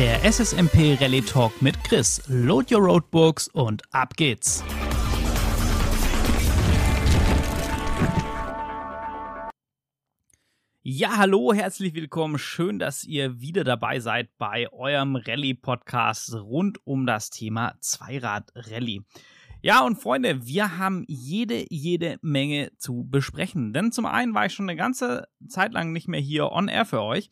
[0.00, 2.22] Der SSMP Rally Talk mit Chris.
[2.26, 4.64] Load your Roadbooks und ab geht's.
[10.80, 12.38] Ja, hallo, herzlich willkommen.
[12.38, 19.02] Schön, dass ihr wieder dabei seid bei eurem Rallye-Podcast rund um das Thema Zweirad-Rallye.
[19.60, 23.74] Ja, und Freunde, wir haben jede, jede Menge zu besprechen.
[23.74, 26.86] Denn zum einen war ich schon eine ganze Zeit lang nicht mehr hier on air
[26.86, 27.28] für euch.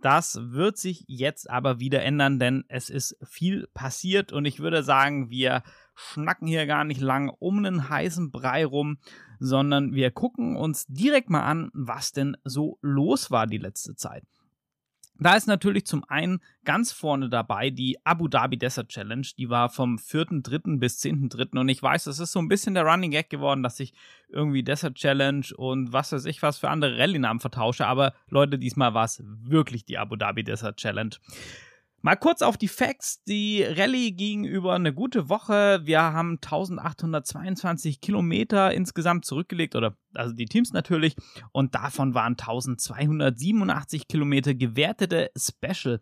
[0.00, 4.82] Das wird sich jetzt aber wieder ändern, denn es ist viel passiert und ich würde
[4.82, 5.62] sagen, wir
[5.94, 8.98] schnacken hier gar nicht lang um einen heißen Brei rum,
[9.38, 14.24] sondern wir gucken uns direkt mal an, was denn so los war die letzte Zeit.
[15.20, 19.26] Da ist natürlich zum einen ganz vorne dabei die Abu Dhabi Desert Challenge.
[19.36, 20.78] Die war vom 4.3.
[20.78, 21.58] bis 10.3.
[21.58, 23.92] Und ich weiß, das ist so ein bisschen der Running Gag geworden, dass ich
[24.30, 27.86] irgendwie Desert Challenge und was weiß ich was für andere Rallye-Namen vertausche.
[27.86, 31.14] Aber Leute, diesmal war es wirklich die Abu Dhabi Desert Challenge.
[32.02, 33.22] Mal kurz auf die Facts.
[33.24, 35.80] Die Rallye ging über eine gute Woche.
[35.84, 41.14] Wir haben 1822 Kilometer insgesamt zurückgelegt, oder also die Teams natürlich.
[41.52, 46.00] Und davon waren 1287 Kilometer gewertete Special.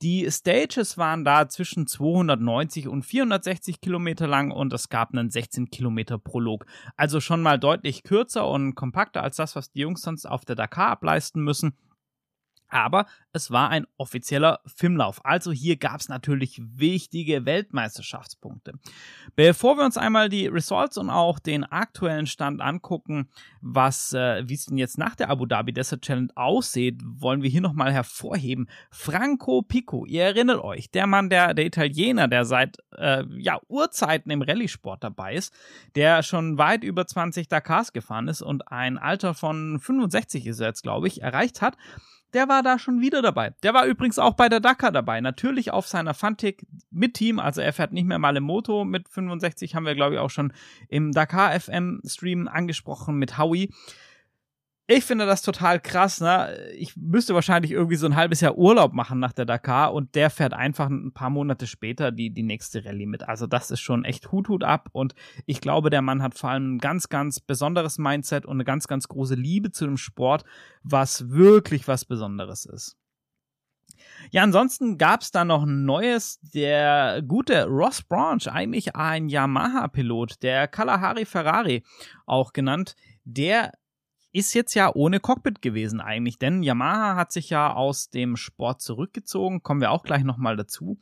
[0.00, 5.68] Die Stages waren da zwischen 290 und 460 Kilometer lang und es gab einen 16
[5.68, 6.64] Kilometer Prolog.
[6.96, 10.56] Also schon mal deutlich kürzer und kompakter als das, was die Jungs sonst auf der
[10.56, 11.76] Dakar ableisten müssen
[12.74, 15.24] aber es war ein offizieller Filmlauf.
[15.24, 18.72] Also hier gab es natürlich wichtige Weltmeisterschaftspunkte.
[19.36, 23.28] Bevor wir uns einmal die Results und auch den aktuellen Stand angucken,
[23.60, 27.50] was äh, wie es denn jetzt nach der Abu Dhabi Desert Challenge aussieht, wollen wir
[27.50, 28.68] hier nochmal hervorheben.
[28.90, 34.32] Franco Pico, ihr erinnert euch, der Mann, der, der Italiener, der seit äh, ja, Urzeiten
[34.32, 35.54] im Rallye-Sport dabei ist,
[35.94, 40.68] der schon weit über 20 Dakars gefahren ist und ein Alter von 65 ist er
[40.68, 41.76] jetzt, glaube ich, erreicht hat
[42.34, 43.54] der war da schon wieder dabei.
[43.62, 45.20] Der war übrigens auch bei der Dakar dabei.
[45.20, 47.38] Natürlich auf seiner Fantik mit Team.
[47.38, 50.30] Also er fährt nicht mehr mal im Moto mit 65, haben wir glaube ich auch
[50.30, 50.52] schon
[50.88, 53.70] im Dakar FM Stream angesprochen mit Howie.
[54.86, 56.20] Ich finde das total krass.
[56.20, 56.70] Ne?
[56.76, 60.28] Ich müsste wahrscheinlich irgendwie so ein halbes Jahr Urlaub machen nach der Dakar und der
[60.28, 63.26] fährt einfach ein paar Monate später die, die nächste Rallye mit.
[63.26, 65.14] Also das ist schon echt Hut, Hut ab und
[65.46, 68.86] ich glaube, der Mann hat vor allem ein ganz, ganz besonderes Mindset und eine ganz,
[68.86, 70.44] ganz große Liebe zu dem Sport,
[70.82, 72.98] was wirklich was Besonderes ist.
[74.32, 76.40] Ja, ansonsten gab es da noch neues.
[76.52, 81.84] Der gute Ross Branch, eigentlich ein Yamaha-Pilot, der Kalahari Ferrari
[82.26, 83.72] auch genannt, der
[84.34, 88.82] ist jetzt ja ohne Cockpit gewesen eigentlich, denn Yamaha hat sich ja aus dem Sport
[88.82, 90.98] zurückgezogen, kommen wir auch gleich nochmal dazu.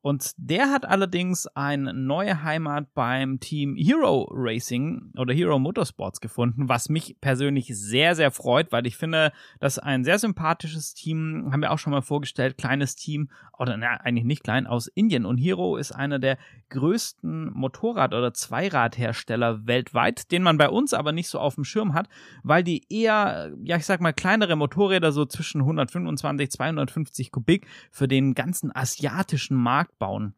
[0.00, 6.68] Und der hat allerdings eine neue Heimat beim Team Hero Racing oder Hero Motorsports gefunden,
[6.68, 11.48] was mich persönlich sehr, sehr freut, weil ich finde, das ist ein sehr sympathisches Team,
[11.50, 15.24] haben wir auch schon mal vorgestellt, kleines Team, oder na, eigentlich nicht klein, aus Indien.
[15.24, 16.38] Und Hero ist einer der
[16.70, 21.94] größten Motorrad- oder Zweiradhersteller weltweit, den man bei uns aber nicht so auf dem Schirm
[21.94, 22.08] hat,
[22.42, 28.08] weil die eher, ja, ich sag mal, kleinere Motorräder so zwischen 125, 250 Kubik für
[28.08, 30.34] den ganzen asiatischen Markt bauen.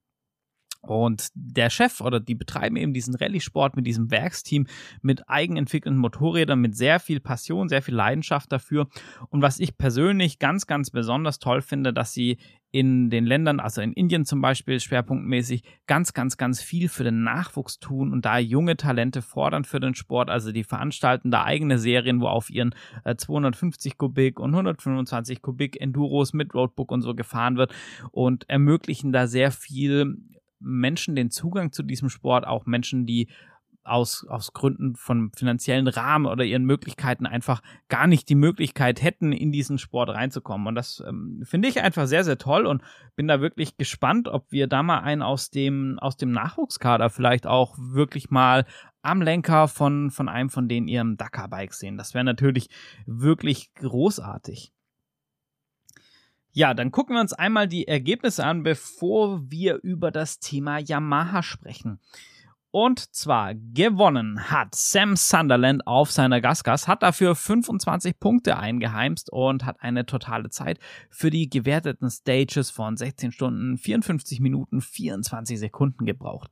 [0.81, 4.67] Und der Chef oder die betreiben eben diesen Rallye-Sport mit diesem Werksteam,
[5.03, 8.89] mit eigenentwickelten Motorrädern, mit sehr viel Passion, sehr viel Leidenschaft dafür.
[9.29, 12.39] Und was ich persönlich ganz, ganz besonders toll finde, dass sie
[12.71, 17.23] in den Ländern, also in Indien zum Beispiel schwerpunktmäßig, ganz, ganz, ganz viel für den
[17.23, 20.29] Nachwuchs tun und da junge Talente fordern für den Sport.
[20.29, 22.75] Also die veranstalten da eigene Serien, wo auf ihren
[23.05, 27.75] äh, 250 Kubik und 125 Kubik Enduros mit Roadbook und so gefahren wird
[28.11, 30.19] und ermöglichen da sehr viel
[30.61, 33.29] Menschen den Zugang zu diesem Sport, auch Menschen, die
[33.89, 39.33] aus, aus Gründen von finanziellen Rahmen oder ihren Möglichkeiten einfach gar nicht die Möglichkeit hätten,
[39.33, 40.67] in diesen Sport reinzukommen.
[40.67, 42.83] Und das ähm, finde ich einfach sehr, sehr toll und
[43.17, 47.47] bin da wirklich gespannt, ob wir da mal einen aus dem, aus dem Nachwuchskader vielleicht
[47.47, 48.65] auch wirklich mal
[49.03, 51.97] am Lenker von, von einem von denen ihrem Dakar-Bike sehen.
[51.97, 52.69] Das wäre natürlich
[53.07, 54.73] wirklich großartig.
[56.59, 61.45] Ja, dann gucken wir uns einmal die Ergebnisse an, bevor wir über das Thema Yamaha
[61.45, 62.01] sprechen.
[62.73, 69.65] Und zwar gewonnen hat Sam Sunderland auf seiner Gasgas, hat dafür 25 Punkte eingeheimst und
[69.65, 76.07] hat eine totale Zeit für die gewerteten Stages von 16 Stunden, 54 Minuten, 24 Sekunden
[76.07, 76.51] gebraucht.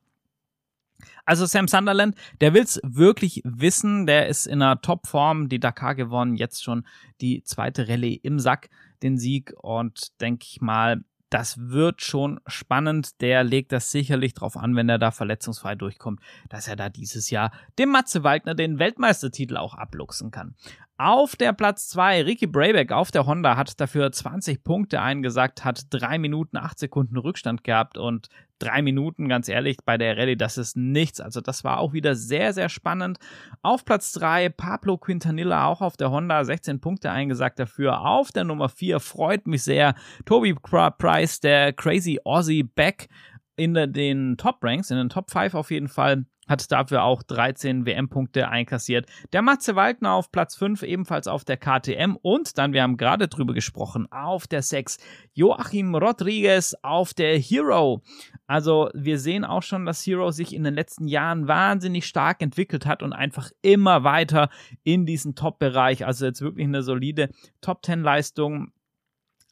[1.25, 6.35] Also Sam Sunderland, der will's wirklich wissen, der ist in einer Topform, die Dakar gewonnen,
[6.35, 6.85] jetzt schon
[7.21, 8.69] die zweite Rallye im Sack
[9.03, 13.21] den Sieg und denke ich mal, das wird schon spannend.
[13.21, 17.29] Der legt das sicherlich drauf an, wenn er da verletzungsfrei durchkommt, dass er da dieses
[17.29, 20.55] Jahr dem Matze Waldner den Weltmeistertitel auch abluchsen kann.
[20.97, 25.85] Auf der Platz 2, Ricky Brayback auf der Honda hat dafür 20 Punkte eingesagt, hat
[25.91, 30.57] 3 Minuten 8 Sekunden Rückstand gehabt und 3 Minuten, ganz ehrlich, bei der Rallye, das
[30.57, 31.19] ist nichts.
[31.21, 33.19] Also das war auch wieder sehr, sehr spannend.
[33.61, 38.01] Auf Platz 3, Pablo Quintanilla auch auf der Honda, 16 Punkte eingesagt dafür.
[38.01, 39.95] Auf der Nummer 4 freut mich sehr
[40.25, 43.07] Toby Price, der Crazy Aussie Back
[43.55, 47.85] in den Top Ranks, in den Top 5 auf jeden Fall hat dafür auch 13
[47.85, 49.07] WM-Punkte einkassiert.
[49.33, 53.27] Der Matze Waldner auf Platz 5, ebenfalls auf der KTM und dann, wir haben gerade
[53.27, 54.97] drüber gesprochen, auf der 6
[55.33, 58.01] Joachim Rodriguez auf der Hero.
[58.47, 62.85] Also wir sehen auch schon, dass Hero sich in den letzten Jahren wahnsinnig stark entwickelt
[62.85, 64.49] hat und einfach immer weiter
[64.83, 67.29] in diesen Top-Bereich, also jetzt wirklich eine solide
[67.61, 68.71] Top-10-Leistung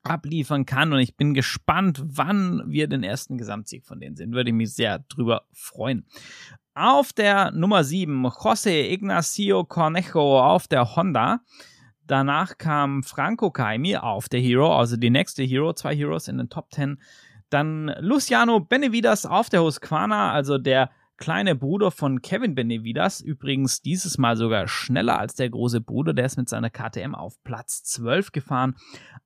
[0.06, 4.34] abliefern kann und ich bin gespannt, wann wir den ersten Gesamtsieg von denen sehen.
[4.34, 6.06] Würde ich mich sehr drüber freuen.
[6.74, 11.42] Auf der Nummer 7 José Ignacio Cornejo auf der Honda.
[12.08, 16.50] Danach kam Franco Caimi auf der Hero, also die nächste Hero, zwei Heroes in den
[16.50, 17.02] Top 10.
[17.50, 23.22] Dann Luciano Benevidas auf der Husqvarna, also der kleine Bruder von Kevin Benevidas.
[23.22, 26.14] Übrigens dieses Mal sogar schneller als der große Bruder.
[26.14, 28.76] Der ist mit seiner KTM auf Platz 12 gefahren.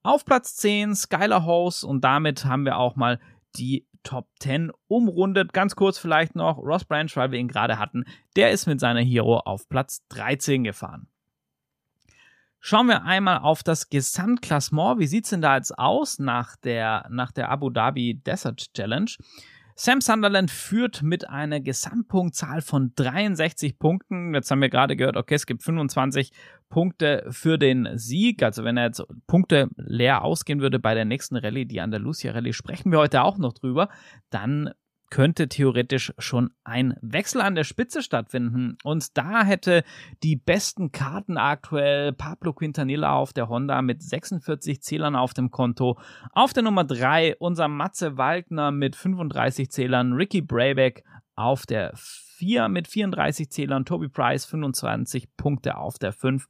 [0.03, 3.19] Auf Platz 10 Skylar Hose und damit haben wir auch mal
[3.55, 5.53] die Top 10 umrundet.
[5.53, 8.05] Ganz kurz vielleicht noch Ross Branch, weil wir ihn gerade hatten.
[8.35, 11.07] Der ist mit seiner Hero auf Platz 13 gefahren.
[12.61, 14.99] Schauen wir einmal auf das Gesamtklassement.
[14.99, 19.11] Wie sieht es denn da jetzt aus nach der, nach der Abu Dhabi Desert Challenge?
[19.81, 24.33] Sam Sunderland führt mit einer Gesamtpunktzahl von 63 Punkten.
[24.33, 26.33] Jetzt haben wir gerade gehört, okay, es gibt 25
[26.67, 28.43] Punkte für den Sieg.
[28.43, 32.51] Also wenn er jetzt Punkte leer ausgehen würde bei der nächsten Rallye, die Andalusia Rallye,
[32.51, 33.87] sprechen wir heute auch noch drüber,
[34.29, 34.71] dann
[35.09, 38.77] könnte theoretisch schon ein Wechsel an der Spitze stattfinden.
[38.83, 39.83] Und da hätte
[40.23, 45.99] die besten Karten aktuell Pablo Quintanilla auf der Honda mit 46 Zählern auf dem Konto.
[46.31, 51.03] Auf der Nummer 3 unser Matze Waldner mit 35 Zählern, Ricky Brayback
[51.35, 56.47] auf der 4 mit 34 Zählern, Toby Price 25 Punkte auf der 5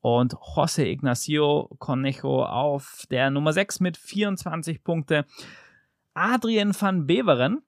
[0.00, 5.24] und José Ignacio Conejo auf der Nummer 6 mit 24 Punkte.
[6.14, 7.62] Adrian van Beveren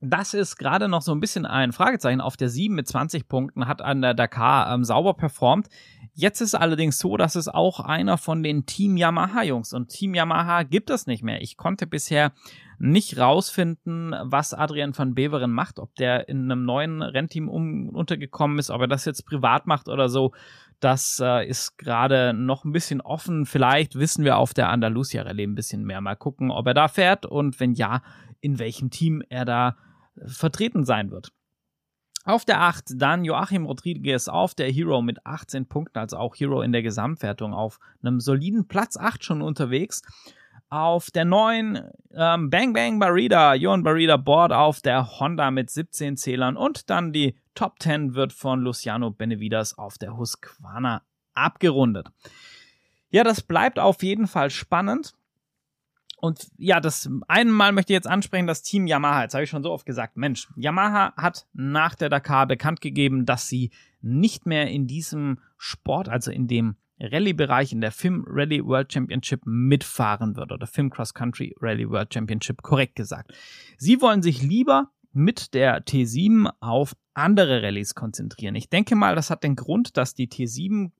[0.00, 2.22] das ist gerade noch so ein bisschen ein Fragezeichen.
[2.22, 5.68] Auf der 7 mit 20 Punkten hat an der Dakar ähm, sauber performt.
[6.14, 10.14] Jetzt ist allerdings so, dass es auch einer von den Team Yamaha Jungs und Team
[10.14, 11.42] Yamaha gibt es nicht mehr.
[11.42, 12.32] Ich konnte bisher
[12.78, 18.58] nicht rausfinden, was Adrian van Beveren macht, ob der in einem neuen Rennteam um, untergekommen
[18.58, 20.32] ist, ob er das jetzt privat macht oder so.
[20.80, 23.44] Das äh, ist gerade noch ein bisschen offen.
[23.44, 26.00] Vielleicht wissen wir auf der Andalusia Rallye ein bisschen mehr.
[26.00, 28.00] Mal gucken, ob er da fährt und wenn ja,
[28.40, 29.76] in welchem Team er da
[30.26, 31.32] vertreten sein wird.
[32.24, 36.60] Auf der 8 dann Joachim Rodriguez auf der Hero mit 18 Punkten, also auch Hero
[36.60, 40.02] in der Gesamtwertung auf einem soliden Platz 8 schon unterwegs.
[40.68, 41.82] Auf der 9
[42.14, 47.12] ähm, Bang Bang Barida, Johan Barida Board auf der Honda mit 17 Zählern und dann
[47.12, 51.02] die Top 10 wird von Luciano Benevidas auf der Husqvarna
[51.34, 52.08] abgerundet.
[53.10, 55.14] Ja, das bleibt auf jeden Fall spannend.
[56.20, 59.22] Und ja, das einmal möchte ich jetzt ansprechen, das Team Yamaha.
[59.22, 63.24] Jetzt habe ich schon so oft gesagt, Mensch, Yamaha hat nach der Dakar bekannt gegeben,
[63.24, 63.70] dass sie
[64.02, 69.40] nicht mehr in diesem Sport, also in dem Rallye-Bereich, in der FIM Rally World Championship
[69.46, 73.32] mitfahren wird oder FIM Cross Country Rally World Championship, korrekt gesagt.
[73.78, 78.54] Sie wollen sich lieber mit der T7 auf andere Rallyes konzentrieren.
[78.54, 80.90] Ich denke mal, das hat den Grund, dass die T7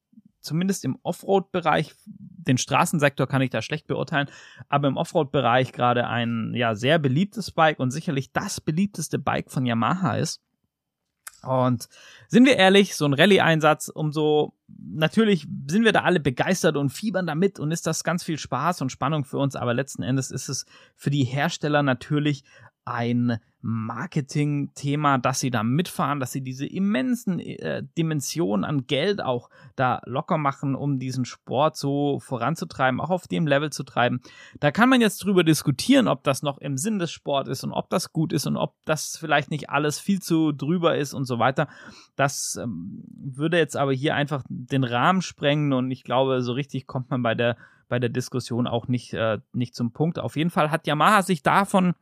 [0.41, 4.29] zumindest im Offroad-Bereich, den Straßensektor kann ich da schlecht beurteilen,
[4.69, 9.67] aber im Offroad-Bereich gerade ein ja sehr beliebtes Bike und sicherlich das beliebteste Bike von
[9.67, 10.43] Yamaha ist.
[11.43, 11.89] Und
[12.29, 17.27] sind wir ehrlich, so ein Rallye-Einsatz, umso natürlich sind wir da alle begeistert und fiebern
[17.27, 20.49] damit und ist das ganz viel Spaß und Spannung für uns, aber letzten Endes ist
[20.49, 22.45] es für die Hersteller natürlich
[22.91, 29.51] ein Marketing-Thema, dass sie da mitfahren, dass sie diese immensen äh, Dimensionen an Geld auch
[29.77, 34.21] da locker machen, um diesen Sport so voranzutreiben, auch auf dem Level zu treiben.
[34.61, 37.73] Da kann man jetzt drüber diskutieren, ob das noch im Sinn des Sports ist und
[37.73, 41.27] ob das gut ist und ob das vielleicht nicht alles viel zu drüber ist und
[41.27, 41.69] so weiter.
[42.17, 46.87] Das ähm, würde jetzt aber hier einfach den Rahmen sprengen und ich glaube, so richtig
[46.87, 47.57] kommt man bei der
[47.89, 50.21] bei der Diskussion auch nicht, äh, nicht zum Punkt.
[50.21, 51.95] Auf jeden Fall hat Yamaha sich davon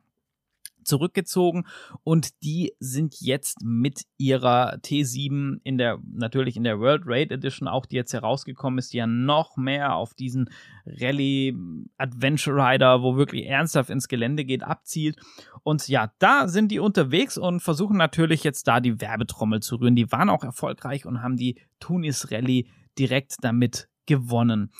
[0.83, 1.65] zurückgezogen
[2.03, 7.67] und die sind jetzt mit ihrer T7 in der, natürlich in der World Raid Edition
[7.67, 10.49] auch, die jetzt herausgekommen ist, die ja noch mehr auf diesen
[10.85, 11.55] Rallye
[11.97, 15.17] Adventure Rider, wo wirklich ernsthaft ins Gelände geht, abzielt.
[15.63, 19.95] Und ja, da sind die unterwegs und versuchen natürlich jetzt da die Werbetrommel zu rühren.
[19.95, 22.67] Die waren auch erfolgreich und haben die Tunis Rallye
[22.97, 24.71] direkt damit gewonnen.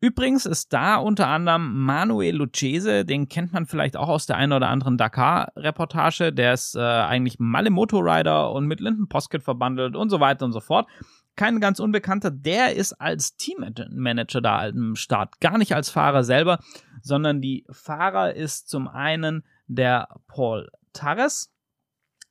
[0.00, 4.52] Übrigens ist da unter anderem Manuel Lucchese, den kennt man vielleicht auch aus der einen
[4.52, 6.32] oder anderen Dakar-Reportage.
[6.34, 10.52] Der ist äh, eigentlich Malle Motorrider und mit Linden Posket verbandelt und so weiter und
[10.52, 10.86] so fort.
[11.34, 15.40] Kein ganz unbekannter, der ist als Teammanager da am Start.
[15.40, 16.60] Gar nicht als Fahrer selber,
[17.02, 21.52] sondern die Fahrer ist zum einen der Paul Tarres.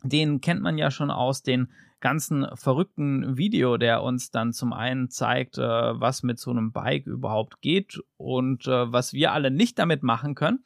[0.03, 1.72] Den kennt man ja schon aus den
[2.05, 7.07] ganzen verrückten Video, der uns dann zum einen zeigt, äh, was mit so einem Bike
[7.07, 10.63] überhaupt geht und äh, was wir alle nicht damit machen können.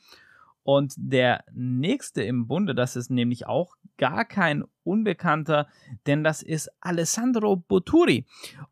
[0.64, 5.68] Und der nächste im Bunde, das ist nämlich auch gar kein Unbekannter,
[6.08, 8.26] denn das ist Alessandro Boturi.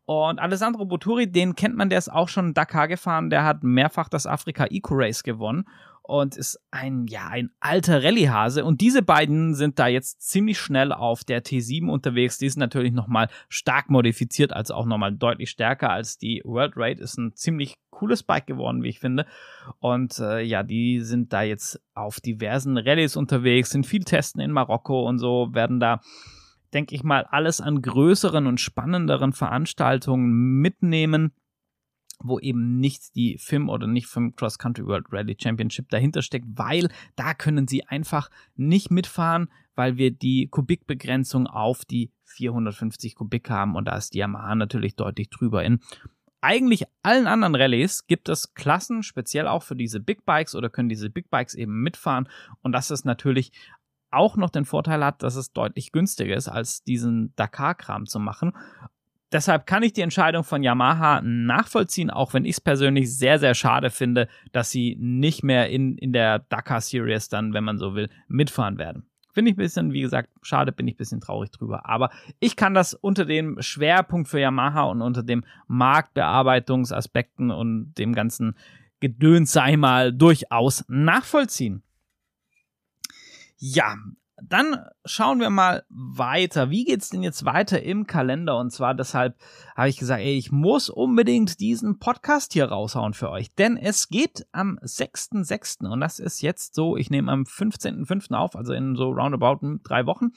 [0.04, 4.10] Und Alessandro Boturi, den kennt man, der ist auch schon Dakar gefahren, der hat mehrfach
[4.10, 5.64] das Afrika Eco Race gewonnen
[6.08, 8.64] und ist ein, ja, ein alter Rallyehase.
[8.64, 12.38] Und diese beiden sind da jetzt ziemlich schnell auf der T7 unterwegs.
[12.38, 16.98] Die ist natürlich nochmal stark modifiziert, also auch nochmal deutlich stärker als die World Raid.
[16.98, 19.26] Ist ein ziemlich cooles Bike geworden, wie ich finde.
[19.80, 24.50] Und äh, ja, die sind da jetzt auf diversen Rallyes unterwegs, sind viel testen in
[24.50, 26.00] Marokko und so, werden da
[26.72, 31.32] denke ich mal, alles an größeren und spannenderen Veranstaltungen mitnehmen
[32.20, 36.46] wo eben nicht die FIM oder nicht FIM Cross Country World Rally Championship dahinter steckt,
[36.54, 43.48] weil da können sie einfach nicht mitfahren, weil wir die Kubikbegrenzung auf die 450 Kubik
[43.50, 45.64] haben und da ist die Yamaha natürlich deutlich drüber.
[45.64, 45.80] In
[46.40, 50.88] eigentlich allen anderen Rallyes gibt es Klassen, speziell auch für diese Big Bikes oder können
[50.88, 52.28] diese Big Bikes eben mitfahren
[52.62, 53.52] und das ist natürlich
[54.10, 58.52] auch noch den Vorteil hat, dass es deutlich günstiger ist, als diesen Dakar-Kram zu machen.
[59.30, 63.54] Deshalb kann ich die Entscheidung von Yamaha nachvollziehen, auch wenn ich es persönlich sehr, sehr
[63.54, 67.94] schade finde, dass sie nicht mehr in, in der Dakar Series dann, wenn man so
[67.94, 69.04] will, mitfahren werden.
[69.34, 71.86] Finde ich ein bisschen, wie gesagt, schade, bin ich ein bisschen traurig drüber.
[71.86, 78.14] Aber ich kann das unter dem Schwerpunkt für Yamaha und unter dem Marktbearbeitungsaspekten und dem
[78.14, 78.56] ganzen
[79.00, 81.82] Gedöns, sei mal, durchaus nachvollziehen.
[83.58, 83.94] Ja,
[84.42, 86.70] dann schauen wir mal weiter.
[86.70, 88.58] Wie geht's denn jetzt weiter im Kalender?
[88.58, 89.36] Und zwar deshalb
[89.76, 93.54] habe ich gesagt, ey, ich muss unbedingt diesen Podcast hier raushauen für euch.
[93.54, 95.86] Denn es geht am 6.6.
[95.86, 98.34] und das ist jetzt so, ich nehme am 15.5.
[98.34, 100.32] auf, also in so roundabout drei Wochen,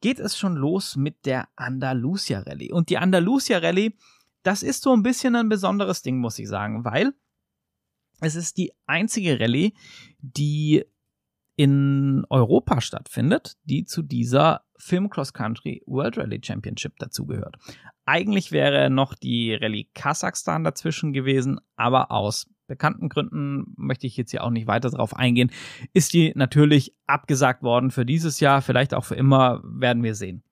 [0.00, 2.72] geht es schon los mit der Andalusia Rallye.
[2.72, 3.96] Und die Andalusia Rallye,
[4.42, 7.12] das ist so ein bisschen ein besonderes Ding, muss ich sagen, weil
[8.20, 9.72] es ist die einzige Rallye,
[10.18, 10.84] die
[11.56, 17.56] in Europa stattfindet, die zu dieser Film Cross Country World Rally Championship dazugehört.
[18.06, 24.30] Eigentlich wäre noch die Rallye Kasachstan dazwischen gewesen, aber aus bekannten Gründen möchte ich jetzt
[24.30, 25.50] hier auch nicht weiter drauf eingehen,
[25.92, 30.42] ist die natürlich abgesagt worden für dieses Jahr, vielleicht auch für immer, werden wir sehen.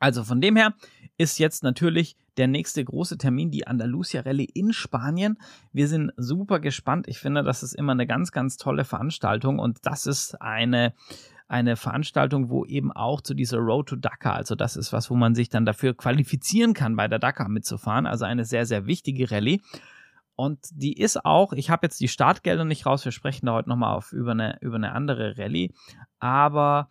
[0.00, 0.74] Also von dem her
[1.16, 5.38] ist jetzt natürlich der nächste große Termin, die Andalusia Rallye in Spanien.
[5.72, 7.08] Wir sind super gespannt.
[7.08, 10.94] Ich finde, das ist immer eine ganz, ganz tolle Veranstaltung und das ist eine
[11.50, 15.14] eine Veranstaltung, wo eben auch zu dieser Road to Dakar, also das ist was, wo
[15.14, 18.06] man sich dann dafür qualifizieren kann, bei der Dakar mitzufahren.
[18.06, 19.62] Also eine sehr, sehr wichtige Rallye.
[20.36, 23.70] Und die ist auch, ich habe jetzt die Startgelder nicht raus, wir sprechen da heute
[23.70, 25.72] nochmal über eine, über eine andere Rallye,
[26.20, 26.90] aber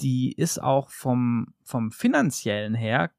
[0.00, 3.10] die ist auch vom, vom finanziellen her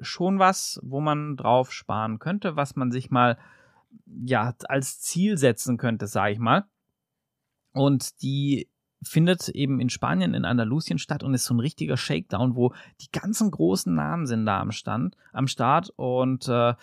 [0.00, 3.38] schon was, wo man drauf sparen könnte, was man sich mal
[4.06, 6.64] ja als Ziel setzen könnte, sage ich mal.
[7.72, 8.68] Und die
[9.02, 13.10] findet eben in Spanien, in Andalusien statt und ist so ein richtiger Shakedown, wo die
[13.12, 16.74] ganzen großen Namen sind da am Stand, am Start und äh,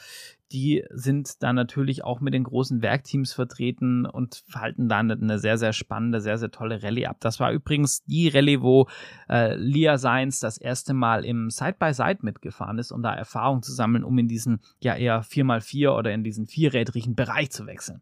[0.52, 5.58] die sind da natürlich auch mit den großen Werkteams vertreten und halten da eine sehr,
[5.58, 7.18] sehr spannende, sehr, sehr tolle Rallye ab.
[7.20, 8.88] Das war übrigens die Rallye, wo
[9.28, 13.74] äh, Lia Seins das erste Mal im Side-by-Side -Side mitgefahren ist, um da Erfahrung zu
[13.74, 18.02] sammeln, um in diesen ja eher 4x4 oder in diesen vierrädrigen Bereich zu wechseln.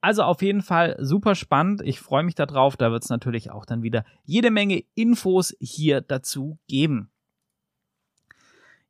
[0.00, 1.82] Also auf jeden Fall super spannend.
[1.84, 2.76] Ich freue mich darauf.
[2.76, 7.10] Da wird es natürlich auch dann wieder jede Menge Infos hier dazu geben.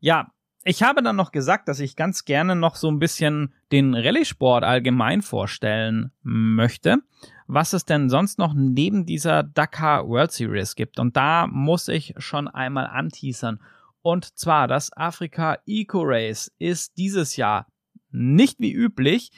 [0.01, 0.33] Ja,
[0.65, 4.65] ich habe dann noch gesagt, dass ich ganz gerne noch so ein bisschen den Rallye-Sport
[4.65, 6.99] allgemein vorstellen möchte,
[7.47, 10.99] was es denn sonst noch neben dieser Dakar World Series gibt.
[10.99, 13.61] Und da muss ich schon einmal anteasern.
[14.03, 17.67] Und zwar das Afrika Eco Race ist dieses Jahr
[18.11, 19.33] nicht wie üblich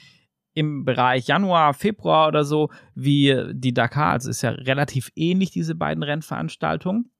[0.54, 4.12] im Bereich Januar, Februar oder so wie die Dakar.
[4.12, 7.10] Also ist ja relativ ähnlich diese beiden Rennveranstaltungen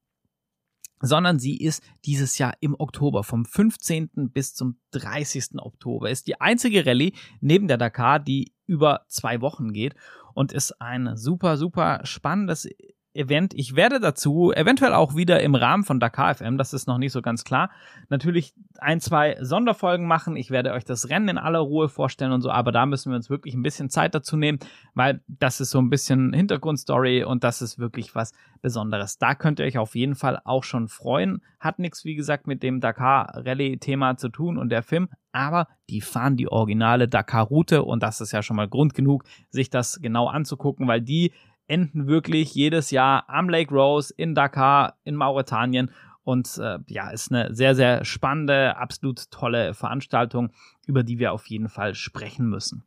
[1.00, 4.30] sondern sie ist dieses Jahr im Oktober, vom 15.
[4.32, 5.58] bis zum 30.
[5.58, 6.10] Oktober.
[6.10, 9.94] Ist die einzige Rallye neben der Dakar, die über zwei Wochen geht
[10.34, 12.68] und ist ein super, super spannendes
[13.12, 13.54] Event.
[13.54, 17.12] Ich werde dazu eventuell auch wieder im Rahmen von Dakar FM, das ist noch nicht
[17.12, 17.70] so ganz klar,
[18.08, 20.36] natürlich ein, zwei Sonderfolgen machen.
[20.36, 23.16] Ich werde euch das Rennen in aller Ruhe vorstellen und so, aber da müssen wir
[23.16, 24.60] uns wirklich ein bisschen Zeit dazu nehmen,
[24.94, 29.18] weil das ist so ein bisschen Hintergrundstory und das ist wirklich was Besonderes.
[29.18, 31.42] Da könnt ihr euch auf jeden Fall auch schon freuen.
[31.58, 35.68] Hat nichts, wie gesagt, mit dem Dakar Rallye Thema zu tun und der Film, aber
[35.88, 40.00] die fahren die originale Dakar-Route und das ist ja schon mal Grund genug, sich das
[40.00, 41.32] genau anzugucken, weil die
[41.70, 45.90] enden wirklich jedes Jahr am Lake Rose in Dakar in Mauretanien.
[46.22, 50.50] Und äh, ja, ist eine sehr, sehr spannende, absolut tolle Veranstaltung,
[50.86, 52.84] über die wir auf jeden Fall sprechen müssen.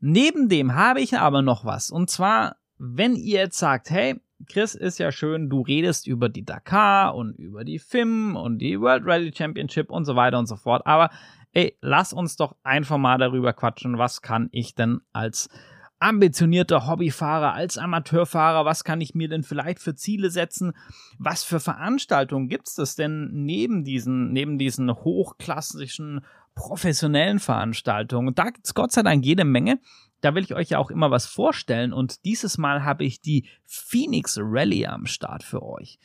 [0.00, 1.90] Neben dem habe ich aber noch was.
[1.90, 6.44] Und zwar, wenn ihr jetzt sagt, hey, Chris, ist ja schön, du redest über die
[6.44, 10.56] Dakar und über die FIM und die World Rally Championship und so weiter und so
[10.56, 10.86] fort.
[10.86, 11.10] Aber
[11.52, 15.48] ey, lass uns doch einfach mal darüber quatschen, was kann ich denn als
[15.98, 20.72] ambitionierter Hobbyfahrer, als Amateurfahrer, was kann ich mir denn vielleicht für Ziele setzen?
[21.18, 26.24] Was für Veranstaltungen gibt es denn neben diesen, neben diesen hochklassischen
[26.54, 28.34] professionellen Veranstaltungen?
[28.34, 29.80] Da gibt es Gott sei Dank jede Menge.
[30.20, 31.92] Da will ich euch ja auch immer was vorstellen.
[31.92, 35.98] Und dieses Mal habe ich die Phoenix Rally am Start für euch.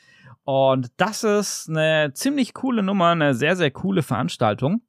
[0.43, 4.81] Und das ist eine ziemlich coole Nummer, eine sehr, sehr coole Veranstaltung.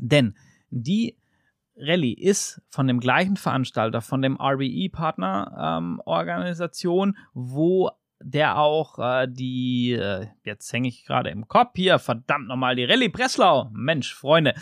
[0.00, 0.36] Denn
[0.70, 1.19] die
[1.80, 7.90] Rallye ist von dem gleichen Veranstalter, von dem RBE-Partner-Organisation, ähm, wo
[8.22, 12.84] der auch äh, die, äh, jetzt hänge ich gerade im Kopf hier, verdammt nochmal, die
[12.84, 14.54] Rallye Breslau, Mensch, Freunde,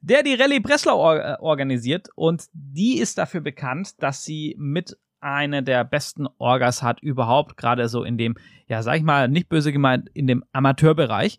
[0.00, 4.98] der die Rallye Breslau or äh, organisiert und die ist dafür bekannt, dass sie mit
[5.20, 8.34] eine der besten Orgas hat überhaupt, gerade so in dem,
[8.68, 11.38] ja, sag ich mal, nicht böse gemeint, in dem Amateurbereich.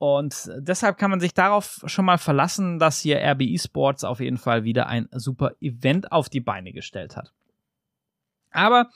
[0.00, 4.38] Und deshalb kann man sich darauf schon mal verlassen, dass hier RBE Sports auf jeden
[4.38, 7.34] Fall wieder ein super Event auf die Beine gestellt hat.
[8.50, 8.88] Aber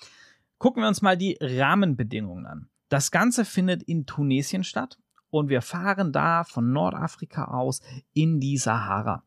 [0.56, 2.70] gucken wir uns mal die Rahmenbedingungen an.
[2.88, 4.96] Das Ganze findet in Tunesien statt
[5.28, 7.82] und wir fahren da von Nordafrika aus
[8.14, 9.24] in die Sahara.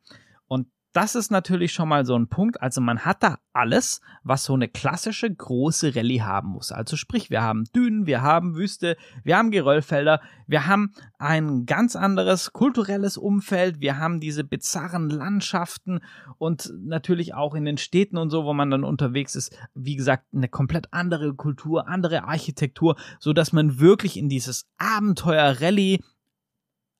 [0.98, 2.60] Das ist natürlich schon mal so ein Punkt.
[2.60, 6.72] Also man hat da alles, was so eine klassische große Rallye haben muss.
[6.72, 11.96] Also sprich, wir haben Dünen, wir haben Wüste, wir haben Geröllfelder, wir haben ein ganz
[11.96, 16.00] anderes kulturelles Umfeld, wir haben diese bizarren Landschaften
[16.40, 20.26] und natürlich auch in den Städten und so, wo man dann unterwegs ist, wie gesagt,
[20.34, 26.00] eine komplett andere Kultur, andere Architektur, so dass man wirklich in dieses Abenteuer Rallye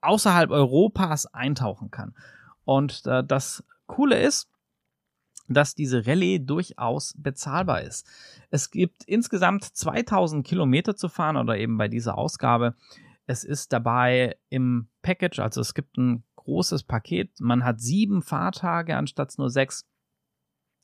[0.02, 2.14] außerhalb Europas eintauchen kann.
[2.64, 4.50] Und äh, das Coole ist,
[5.48, 8.08] dass diese Rallye durchaus bezahlbar ist.
[8.50, 12.76] Es gibt insgesamt 2000 Kilometer zu fahren oder eben bei dieser Ausgabe.
[13.26, 17.40] Es ist dabei im Package, also es gibt ein großes Paket.
[17.40, 19.86] Man hat sieben Fahrtage anstatt nur sechs.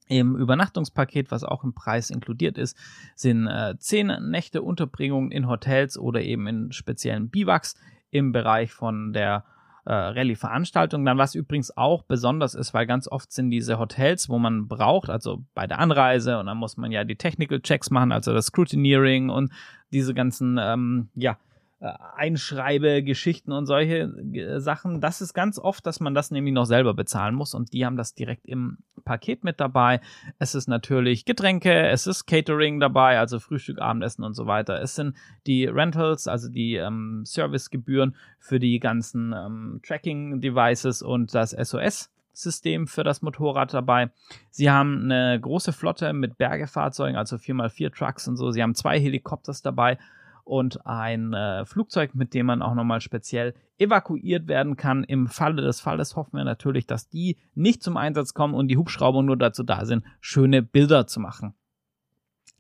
[0.10, 2.78] Im Übernachtungspaket, was auch im Preis inkludiert ist,
[3.16, 7.76] sind äh, zehn Nächte Unterbringung in Hotels oder eben in speziellen Biwaks
[8.12, 9.46] im Bereich von der
[9.86, 11.06] äh, Rallye-Veranstaltung.
[11.06, 15.10] Dann, was übrigens auch besonders ist, weil ganz oft sind diese Hotels, wo man braucht,
[15.10, 18.48] also bei der Anreise, und dann muss man ja die Technical Checks machen, also das
[18.48, 19.52] Scrutineering und
[19.92, 21.38] diese ganzen, ähm, ja,
[21.84, 25.02] äh, Einschreibe, Geschichten und solche äh, Sachen.
[25.02, 27.98] Das ist ganz oft, dass man das nämlich noch selber bezahlen muss und die haben
[27.98, 30.00] das direkt im Paket mit dabei.
[30.40, 34.82] Es ist natürlich Getränke, es ist Catering dabei, also Frühstück, Abendessen und so weiter.
[34.82, 41.52] Es sind die Rentals, also die ähm, Servicegebühren für die ganzen ähm, Tracking-Devices und das
[41.52, 42.12] SOS.
[42.36, 44.10] System für das Motorrad dabei.
[44.50, 48.50] Sie haben eine große Flotte mit Bergefahrzeugen, also 4x4 Trucks und so.
[48.50, 50.00] Sie haben zwei Helikopters dabei
[50.44, 55.04] und ein äh, Flugzeug, mit dem man auch nochmal speziell evakuiert werden kann.
[55.04, 58.78] Im Falle des Falles hoffen wir natürlich, dass die nicht zum Einsatz kommen und die
[58.78, 61.54] Hubschrauber nur dazu da sind, schöne Bilder zu machen.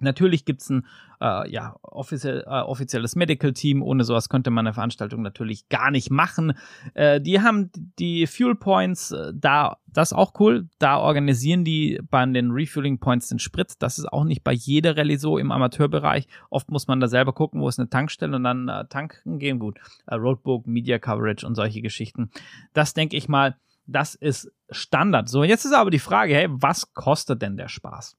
[0.03, 0.85] Natürlich gibt es ein
[1.23, 3.81] äh, ja, offiziell, äh, offizielles Medical Team.
[3.81, 6.53] Ohne sowas könnte man eine Veranstaltung natürlich gar nicht machen.
[6.93, 10.67] Äh, die haben die Fuel Points, äh, da, das ist auch cool.
[10.79, 13.73] Da organisieren die bei den Refueling Points den Sprit.
[13.79, 16.27] Das ist auch nicht bei jeder Rallye so im Amateurbereich.
[16.49, 19.59] Oft muss man da selber gucken, wo ist eine Tankstelle und dann äh, tanken gehen.
[19.59, 22.31] Gut, äh, Roadbook, Media Coverage und solche Geschichten.
[22.73, 25.29] Das denke ich mal, das ist Standard.
[25.29, 28.17] So, jetzt ist aber die Frage, hey, was kostet denn der Spaß?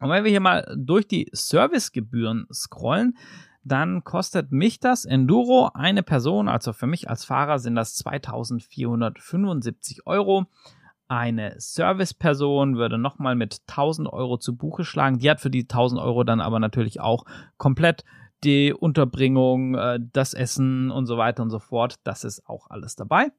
[0.00, 3.16] Und wenn wir hier mal durch die Servicegebühren scrollen,
[3.62, 10.06] dann kostet mich das Enduro eine Person, also für mich als Fahrer sind das 2475
[10.06, 10.46] Euro.
[11.08, 15.18] Eine Serviceperson würde nochmal mit 1000 Euro zu Buche schlagen.
[15.18, 17.24] Die hat für die 1000 Euro dann aber natürlich auch
[17.58, 18.04] komplett
[18.44, 21.96] die Unterbringung, äh, das Essen und so weiter und so fort.
[22.04, 23.30] Das ist auch alles dabei.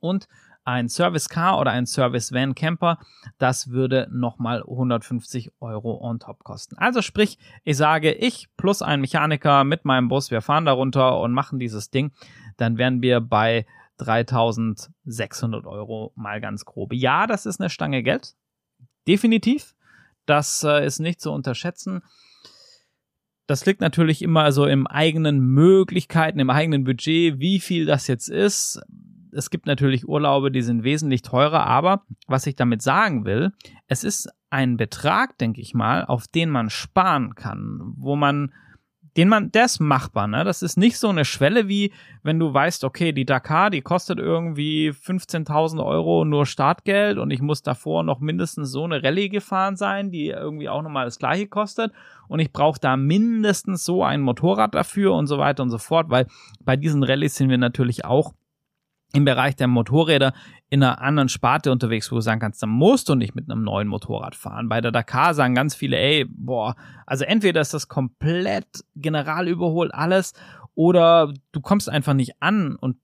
[0.00, 0.28] Und
[0.64, 2.98] ein Service Car oder ein Service Van Camper,
[3.38, 6.76] das würde nochmal 150 Euro on top kosten.
[6.78, 11.32] Also sprich, ich sage, ich plus ein Mechaniker mit meinem Bus, wir fahren darunter und
[11.32, 12.12] machen dieses Ding,
[12.56, 13.66] dann wären wir bei
[13.98, 16.92] 3600 Euro mal ganz grob.
[16.92, 18.34] Ja, das ist eine Stange Geld.
[19.06, 19.74] Definitiv.
[20.26, 22.02] Das äh, ist nicht zu unterschätzen.
[23.46, 28.28] Das liegt natürlich immer so im eigenen Möglichkeiten, im eigenen Budget, wie viel das jetzt
[28.28, 28.80] ist.
[29.32, 33.52] Es gibt natürlich Urlaube, die sind wesentlich teurer, aber was ich damit sagen will,
[33.86, 38.52] es ist ein Betrag, denke ich mal, auf den man sparen kann, wo man
[39.16, 40.44] den man, der ist machbar, ne?
[40.44, 44.18] Das ist nicht so eine Schwelle wie, wenn du weißt, okay, die Dakar, die kostet
[44.18, 49.76] irgendwie 15.000 Euro nur Startgeld und ich muss davor noch mindestens so eine Rallye gefahren
[49.76, 51.92] sein, die irgendwie auch nochmal das gleiche kostet
[52.28, 56.08] und ich brauche da mindestens so ein Motorrad dafür und so weiter und so fort,
[56.10, 56.26] weil
[56.64, 58.32] bei diesen Rallyes sind wir natürlich auch
[59.12, 60.32] im Bereich der Motorräder
[60.68, 63.62] in einer anderen Sparte unterwegs, wo du sagen kannst, dann musst du nicht mit einem
[63.62, 64.68] neuen Motorrad fahren.
[64.68, 69.92] Bei der Dakar sagen ganz viele, ey, boah, also entweder ist das komplett general überholt
[69.92, 70.32] alles
[70.74, 72.96] oder du kommst einfach nicht an und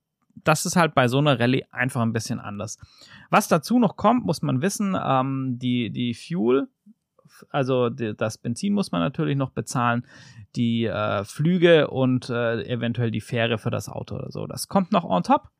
[0.44, 2.78] das ist halt bei so einer Rallye einfach ein bisschen anders.
[3.30, 6.68] Was dazu noch kommt, muss man wissen, ähm, die, die Fuel,
[7.50, 10.06] also die, das Benzin muss man natürlich noch bezahlen,
[10.54, 14.46] die äh, Flüge und äh, eventuell die Fähre für das Auto oder so.
[14.46, 15.50] Das kommt noch on top.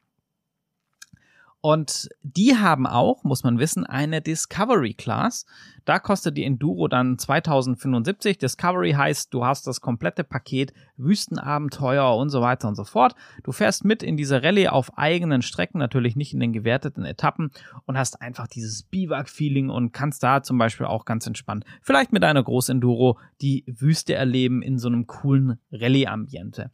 [1.67, 5.47] Und die haben auch, muss man wissen, eine Discovery Class.
[5.85, 8.39] Da kostet die Enduro dann 2075.
[8.39, 13.17] Discovery heißt, du hast das komplette Paket Wüstenabenteuer und so weiter und so fort.
[13.43, 17.51] Du fährst mit in diese Rallye auf eigenen Strecken, natürlich nicht in den gewerteten Etappen
[17.85, 22.23] und hast einfach dieses Biwak-Feeling und kannst da zum Beispiel auch ganz entspannt, vielleicht mit
[22.23, 26.71] einer Großenduro, die Wüste erleben in so einem coolen Rallye-Ambiente.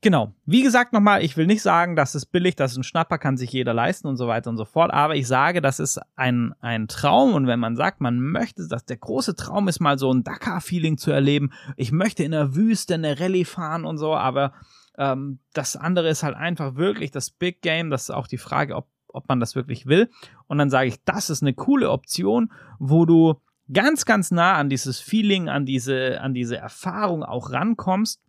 [0.00, 0.32] Genau.
[0.46, 3.36] Wie gesagt nochmal, ich will nicht sagen, das ist billig, das ist ein Schnapper, kann
[3.36, 4.92] sich jeder leisten und so weiter und so fort.
[4.92, 7.34] Aber ich sage, das ist ein, ein Traum.
[7.34, 10.98] Und wenn man sagt, man möchte, dass der große Traum ist, mal so ein Dakar-Feeling
[10.98, 11.50] zu erleben.
[11.76, 14.14] Ich möchte in der Wüste eine Rallye fahren und so.
[14.14, 14.52] Aber
[14.96, 17.90] ähm, das andere ist halt einfach wirklich das Big Game.
[17.90, 20.10] Das ist auch die Frage, ob, ob man das wirklich will.
[20.46, 23.34] Und dann sage ich, das ist eine coole Option, wo du
[23.72, 28.22] ganz, ganz nah an dieses Feeling, an diese, an diese Erfahrung auch rankommst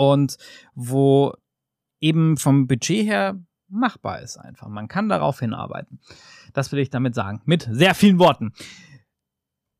[0.00, 0.38] und
[0.74, 1.34] wo
[2.00, 4.66] eben vom Budget her machbar ist einfach.
[4.68, 6.00] Man kann darauf hinarbeiten.
[6.54, 7.42] Das will ich damit sagen.
[7.44, 8.54] Mit sehr vielen Worten.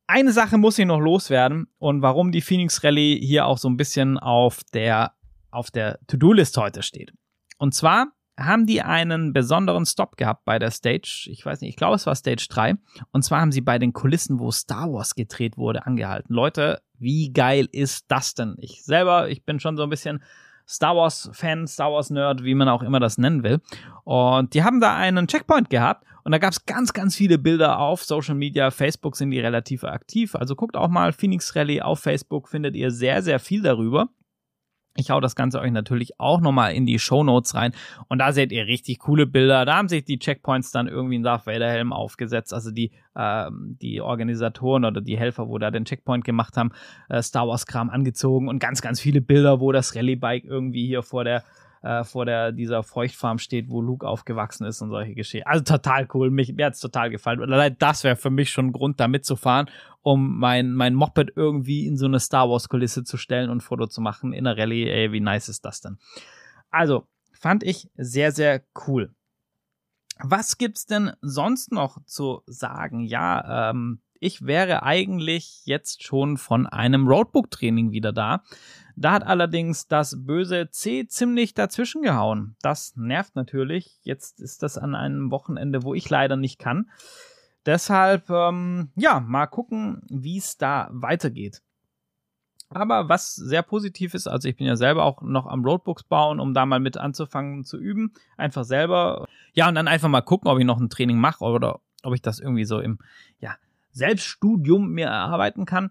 [0.07, 3.79] Eine Sache muss ich noch loswerden und warum die Phoenix Rallye hier auch so ein
[3.79, 5.15] bisschen auf der,
[5.51, 7.15] auf der To-Do-List heute steht.
[7.57, 11.29] Und zwar haben die einen besonderen Stop gehabt bei der Stage.
[11.31, 12.75] Ich weiß nicht, ich glaube, es war Stage 3.
[13.13, 16.35] Und zwar haben sie bei den Kulissen, wo Star Wars gedreht wurde, angehalten.
[16.35, 18.57] Leute, wie geil ist das denn?
[18.59, 20.23] Ich selber, ich bin schon so ein bisschen
[20.67, 23.61] Star Wars Fan, Star Wars Nerd, wie man auch immer das nennen will.
[24.05, 27.79] Und die haben da einen Checkpoint gehabt und da gab es ganz, ganz viele Bilder
[27.79, 28.71] auf Social Media.
[28.71, 30.35] Facebook sind die relativ aktiv.
[30.35, 34.09] Also guckt auch mal Phoenix Rally auf Facebook, findet ihr sehr, sehr viel darüber.
[35.01, 37.73] Ich hau das Ganze euch natürlich auch nochmal in die Show Notes rein.
[38.09, 39.65] Und da seht ihr richtig coole Bilder.
[39.65, 42.55] Da haben sich die Checkpoints dann irgendwie einen Darth Vader Helm aufgesetzt.
[42.55, 46.71] Also die, ähm, die Organisatoren oder die Helfer, wo da den Checkpoint gemacht haben,
[47.09, 50.87] äh, Star Wars Kram angezogen und ganz, ganz viele Bilder, wo das Rallye Bike irgendwie
[50.87, 51.43] hier vor der
[51.83, 55.49] äh, vor der, dieser Feuchtfarm steht, wo Luke aufgewachsen ist und solche Geschichten.
[55.49, 56.31] Also total cool.
[56.31, 57.77] Mich, mir hat's total gefallen.
[57.79, 59.71] Das wäre für mich schon ein Grund, da mitzufahren,
[60.03, 63.61] um mein, mein Moped irgendwie in so eine Star Wars Kulisse zu stellen und ein
[63.61, 64.89] Foto zu machen in der Rallye.
[64.89, 65.99] Ey, wie nice ist das denn?
[66.71, 69.15] Also, fand ich sehr, sehr cool.
[70.23, 73.01] Was gibt's denn sonst noch zu sagen?
[73.01, 78.43] Ja, ähm, ich wäre eigentlich jetzt schon von einem Roadbook-Training wieder da.
[78.95, 82.55] Da hat allerdings das böse C ziemlich dazwischen gehauen.
[82.61, 83.99] Das nervt natürlich.
[84.03, 86.91] Jetzt ist das an einem Wochenende, wo ich leider nicht kann.
[87.67, 91.63] Deshalb, ähm, ja, mal gucken, wie es da weitergeht.
[92.73, 96.39] Aber was sehr positiv ist, also ich bin ja selber auch noch am Roadbooks bauen,
[96.39, 98.13] um da mal mit anzufangen zu üben.
[98.37, 99.27] Einfach selber.
[99.53, 102.23] Ja, und dann einfach mal gucken, ob ich noch ein Training mache oder ob ich
[102.23, 102.99] das irgendwie so im,
[103.41, 103.57] ja,
[103.91, 105.91] Selbststudium mir erarbeiten kann.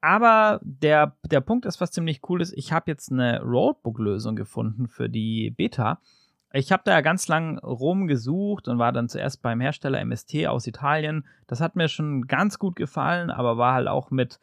[0.00, 4.86] Aber der, der Punkt ist, was ziemlich cool ist, ich habe jetzt eine Roadbook-Lösung gefunden
[4.86, 6.00] für die Beta.
[6.52, 11.26] Ich habe da ganz lang rumgesucht und war dann zuerst beim Hersteller MST aus Italien.
[11.46, 14.40] Das hat mir schon ganz gut gefallen, aber war halt auch mit,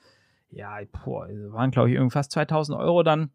[0.49, 3.31] ja, boah, waren glaube ich irgendwie fast 2000 Euro dann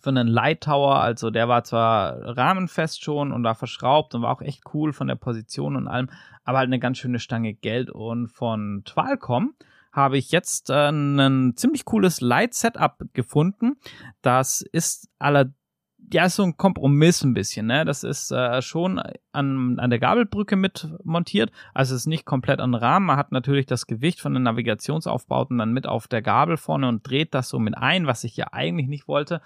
[0.00, 1.00] für einen Light Tower.
[1.00, 5.08] Also der war zwar rahmenfest schon und war verschraubt und war auch echt cool von
[5.08, 6.10] der Position und allem,
[6.44, 7.90] aber halt eine ganz schöne Stange Geld.
[7.90, 9.54] Und von Twalcom
[9.92, 13.76] habe ich jetzt äh, ein ziemlich cooles Light Setup gefunden.
[14.22, 15.50] Das ist aller
[16.12, 17.84] ja, ist so ein Kompromiss ein bisschen, ne?
[17.84, 19.00] Das ist äh, schon
[19.32, 21.52] an, an der Gabelbrücke mit montiert.
[21.74, 23.06] Also es ist nicht komplett an Rahmen.
[23.06, 27.08] Man hat natürlich das Gewicht von den Navigationsaufbauten dann mit auf der Gabel vorne und
[27.08, 29.40] dreht das so mit ein, was ich ja eigentlich nicht wollte.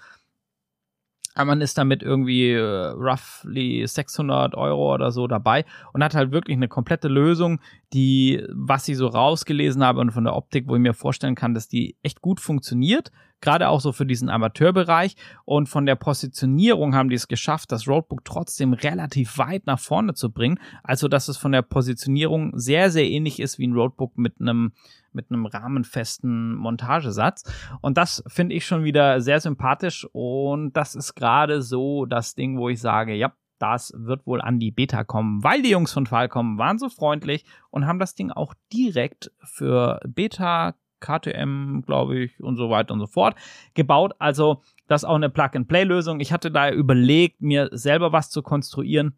[1.35, 6.31] Aber man ist damit irgendwie äh, roughly 600 Euro oder so dabei und hat halt
[6.31, 7.59] wirklich eine komplette Lösung,
[7.91, 11.53] die, was ich so rausgelesen habe und von der Optik, wo ich mir vorstellen kann,
[11.53, 15.15] dass die echt gut funktioniert, gerade auch so für diesen Amateurbereich.
[15.45, 20.13] Und von der Positionierung haben die es geschafft, das Roadbook trotzdem relativ weit nach vorne
[20.13, 20.59] zu bringen.
[20.83, 24.73] Also, dass es von der Positionierung sehr, sehr ähnlich ist wie ein Roadbook mit einem
[25.15, 27.43] mit einem rahmenfesten Montagesatz.
[27.81, 30.05] Und das finde ich schon wieder sehr sympathisch.
[30.11, 34.59] Und das ist gerade so das Ding, wo ich sage, ja, das wird wohl an
[34.59, 38.31] die Beta kommen, weil die Jungs von Falcom waren so freundlich und haben das Ding
[38.31, 43.35] auch direkt für Beta, KTM, glaube ich, und so weiter und so fort
[43.73, 44.13] gebaut.
[44.19, 46.19] Also das ist auch eine Plug-and-Play-Lösung.
[46.19, 49.17] Ich hatte da überlegt, mir selber was zu konstruieren.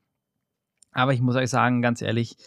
[0.92, 2.38] Aber ich muss euch sagen, ganz ehrlich,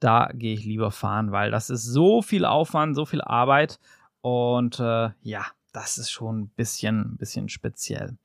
[0.00, 3.80] da gehe ich lieber fahren, weil das ist so viel Aufwand, so viel Arbeit.
[4.20, 8.16] Und äh, ja, das ist schon ein bisschen, bisschen speziell.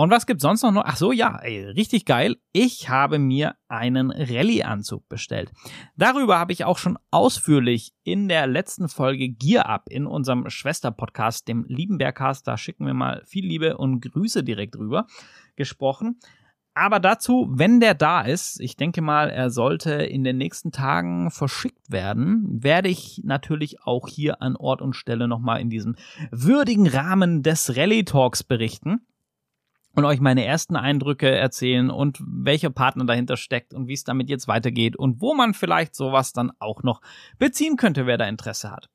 [0.00, 0.82] Und was gibt's sonst noch?
[0.82, 2.36] Ach so, ja, ey, richtig geil.
[2.52, 5.52] Ich habe mir einen Rallye-Anzug bestellt.
[5.94, 11.48] Darüber habe ich auch schon ausführlich in der letzten Folge Gear Up in unserem Schwester-Podcast,
[11.48, 15.06] dem Liebenbergcast, da schicken wir mal viel Liebe und Grüße direkt rüber,
[15.56, 16.18] gesprochen.
[16.72, 21.30] Aber dazu, wenn der da ist, ich denke mal, er sollte in den nächsten Tagen
[21.30, 25.96] verschickt werden, werde ich natürlich auch hier an Ort und Stelle nochmal in diesem
[26.30, 29.02] würdigen Rahmen des Rallye Talks berichten
[29.94, 34.30] und euch meine ersten Eindrücke erzählen und welcher Partner dahinter steckt und wie es damit
[34.30, 37.00] jetzt weitergeht und wo man vielleicht sowas dann auch noch
[37.38, 38.88] beziehen könnte, wer da Interesse hat.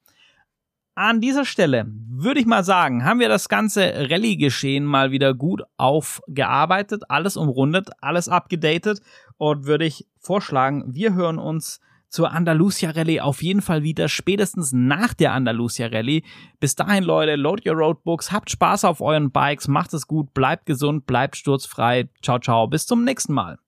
[0.98, 5.62] An dieser Stelle würde ich mal sagen, haben wir das ganze Rallye-Geschehen mal wieder gut
[5.76, 9.02] aufgearbeitet, alles umrundet, alles abgedatet
[9.38, 11.82] und würde ich vorschlagen, wir hören uns
[12.16, 16.24] zur Andalusia Rallye auf jeden Fall wieder, spätestens nach der Andalusia Rallye.
[16.62, 20.66] Bis dahin, Leute, load your Roadbooks, habt Spaß auf euren Bikes, macht es gut, bleibt
[20.66, 22.08] gesund, bleibt sturzfrei.
[22.22, 23.60] Ciao, ciao, bis zum nächsten Mal.